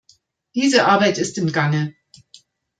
[0.55, 1.93] Diese Arbeit ist im Gange.